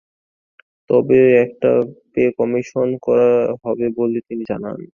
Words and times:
তবে 0.89 1.19
একটা 1.43 1.71
pay 2.13 2.23
commission 2.37 2.87
করা 3.05 3.29
হবে 3.63 3.85
বলে 3.97 4.19
তিনি 4.27 4.43
জানান। 4.51 4.79